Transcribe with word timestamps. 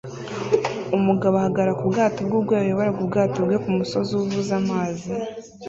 Umugabo 0.97 1.35
ahagarara 1.37 1.77
ku 1.79 1.85
bwato 1.91 2.19
bwe 2.27 2.35
ubwo 2.39 2.51
yayoboraga 2.59 2.99
ubwato 3.05 3.37
bwe 3.47 3.57
kumusozi 3.63 4.11
uvuza 4.19 4.53
amazi 4.61 5.11